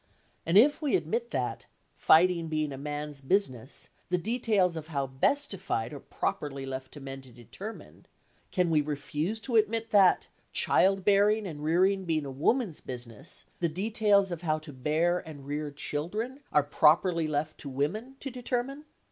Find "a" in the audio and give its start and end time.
2.71-2.75, 12.25-12.31